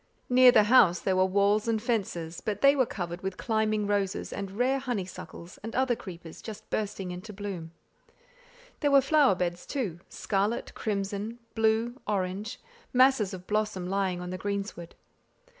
[0.29, 4.33] Near the house there were walls and fences; but they were covered with climbing roses,
[4.33, 7.69] and rare honeysuckles and other creepers just bursting into bloom.
[8.79, 12.59] There were flower beds, too, scarlet, crimson, blue, orange;
[12.91, 14.95] masses of blossom lying on the greensward.